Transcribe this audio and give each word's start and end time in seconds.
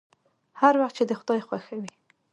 هر 0.61 0.73
وخت 0.81 0.95
چې 0.97 1.03
د 1.07 1.11
خداى 1.19 1.39
خوښه 1.47 1.75
وي. 1.81 1.91